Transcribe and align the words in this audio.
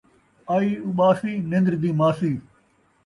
آئی 0.53 0.71
اُٻاسی، 0.85 1.33
نندر 1.49 1.75
دی 1.81 1.91
ماسی 1.99 2.31